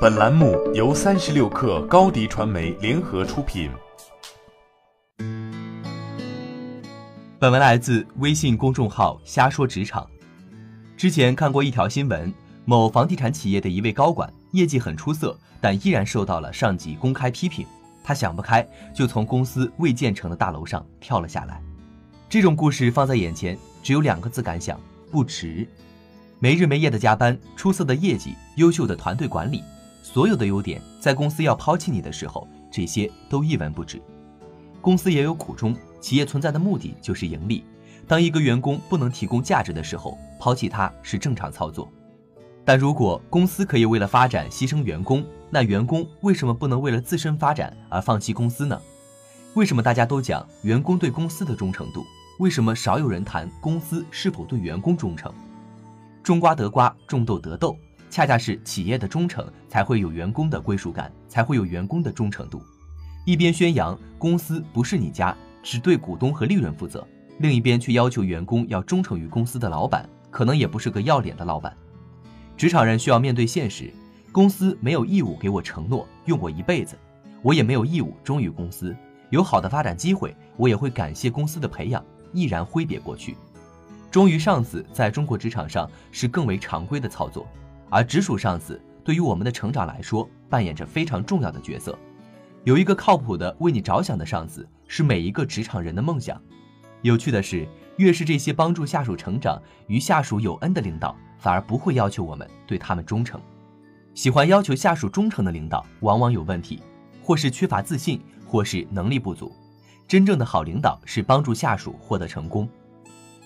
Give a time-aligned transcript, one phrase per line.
[0.00, 3.68] 本栏目由三十六氪高低传媒联合出品。
[7.36, 10.08] 本文来自微信公众号“瞎说职场”。
[10.96, 12.32] 之前看过一条新闻，
[12.64, 17.66] 某房地产企业的一位高管业绩很出色，但依然受到了上级公开批评。
[18.04, 21.60] 他想不开，就从公司未建成的大楼上跳了下来。
[22.28, 24.80] 这种故事放在眼前，只有两个字感想：
[25.10, 25.66] 不值。
[26.38, 29.60] 没日没夜的加班，出色的业绩，优秀的团队管理。
[30.10, 34.00] 所有的优点，在公司要抛弃你的时候，这些都一文不值。
[34.80, 37.62] 公司也有苦衷，企业存在的目的就是盈利。
[38.06, 41.92] 当一个员工不能提供价值的时候，抛弃他是正常操作。
[42.64, 48.80] 但如果公司可以为了发展牺牲员工，那员工为什么不能为了自身发展而放弃公司呢？
[49.52, 52.02] 为什么大家都讲员工对公司的忠诚度？
[52.38, 55.30] 为什么少有人谈公司是否对员工忠诚？
[56.22, 57.76] 种瓜得瓜，种豆得豆。
[58.10, 62.62] 恰恰是企业的忠诚，才会有员工的归属感，才会有员工的忠诚度。
[63.24, 67.06] 一边宣扬公司不是你家，只对股东和利润负责，
[67.38, 71.76] 另一边却要求员工要忠诚于公司的老板，可能也不是个要脸的老板。
[72.56, 73.92] 职场人需要面对现实，
[74.32, 76.96] 公司没有义务给我承诺用我一辈子，
[77.42, 78.96] 我也没有义务忠于公司。
[79.30, 83.36] 有好的发展机会，我也会感谢公司的培养，毅然挥别过去。
[84.10, 87.46] 忠于上司，在中国职场上是更为常规的操作。
[87.90, 91.98] 而直属上司对于我们的成长来说，扮演着非常重要的角色。
[92.64, 96.40] 有一个靠谱的为你着想的上司，是每一个职场人的梦想。
[97.02, 97.66] 有趣的是，
[97.96, 103.40] 越是这些帮助下属成长、与下属有恩的领导，反而不会要求我们对他们忠诚。
[104.14, 106.82] 喜欢要求下属忠诚的领导，往往有问题，
[107.22, 109.50] 或是缺乏自信，或是能力不足。
[110.06, 112.68] 真正的好领导是帮助下属获得成功。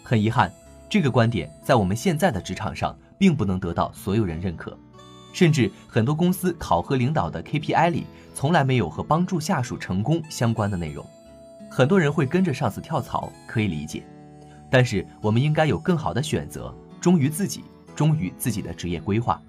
[0.03, 0.51] 很遗憾，
[0.89, 2.97] 这个观点在我们现在的职场上。
[3.23, 4.77] 并不能得到所有人认可，
[5.33, 11.06] 甚至很多公司考核领导的 KPI 里从来没有和帮助下属成功相关的内容。
[11.70, 14.02] 很多人会跟着上司跳槽，可以理解，
[14.69, 17.63] 但是我们应该有更好的选择，忠于自己，
[17.95, 19.41] 忠于自己的职业规划。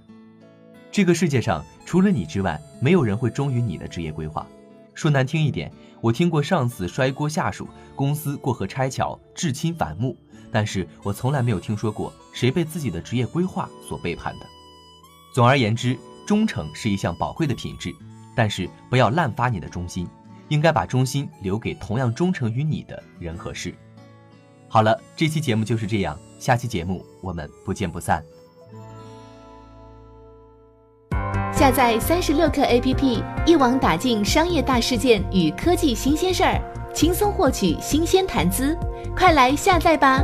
[0.91, 4.45] 这个世界上除了你之外，没有人会忠于你的职业规划。
[4.93, 10.15] 说难听一点，我听过上司摔锅下属，公司过河拆桥，至亲反目。
[10.53, 14.45] 但是我从来没有听说过谁被自己的职业规划所背叛的。
[15.33, 15.97] 总而言之，
[16.27, 17.91] 忠诚是一项宝贵的品质，
[18.35, 20.07] 但是不要滥发你的忠心，
[20.49, 23.73] 应该把忠心留给同样忠诚于你的人和事。
[24.69, 28.23] 好了，这期节目就是这样，下期节目我们不见不散。
[31.51, 36.61] 下载三十六课 APP，一网打尽商业大事件与科技新鲜事儿，
[36.93, 38.77] 轻松获取新鲜谈资，
[39.15, 40.23] 快来下载吧！